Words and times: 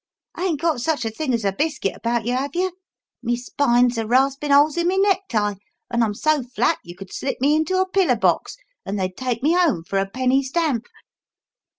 Ain't 0.39 0.59
got 0.59 0.81
such 0.81 1.05
a 1.05 1.11
thing 1.11 1.31
as 1.31 1.45
a 1.45 1.51
biscuit 1.51 1.95
about 1.95 2.25
yer, 2.25 2.35
have 2.35 2.55
you? 2.55 2.73
Me 3.21 3.35
spine's 3.35 3.99
a 3.99 4.07
rasping 4.07 4.49
holes 4.49 4.75
in 4.75 4.87
me 4.87 4.97
necktie, 4.97 5.53
and 5.91 6.03
I'm 6.03 6.15
so 6.15 6.41
flat 6.41 6.79
you 6.83 6.95
could 6.95 7.13
slip 7.13 7.39
me 7.39 7.55
into 7.55 7.79
a 7.79 7.87
pillar 7.87 8.15
box 8.15 8.57
and 8.83 8.99
they'd 8.99 9.15
take 9.15 9.43
me 9.43 9.53
home 9.53 9.83
for 9.83 9.99
a 9.99 10.09
penny 10.09 10.41
stamp." 10.41 10.87